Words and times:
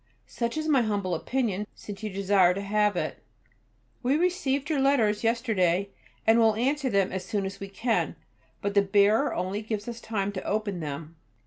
Such 0.25 0.57
is 0.57 0.67
my 0.67 0.81
humble 0.81 1.13
opinion, 1.13 1.67
since 1.75 2.01
you 2.01 2.09
desire 2.09 2.55
to 2.55 2.61
have 2.61 2.95
it.[B] 2.95 3.19
We 4.01 4.17
received 4.17 4.67
your 4.67 4.79
letters 4.79 5.23
yesterday, 5.23 5.89
and 6.25 6.39
will 6.39 6.55
answer 6.55 6.89
them 6.89 7.11
as 7.11 7.23
soon 7.23 7.45
as 7.45 7.59
we 7.59 7.67
can, 7.69 8.15
but 8.63 8.73
the 8.73 8.81
bearer 8.81 9.31
only 9.31 9.61
gave 9.61 9.87
us 9.87 10.01
time 10.01 10.31
to 10.31 10.43
open 10.43 10.79
them. 10.79 11.17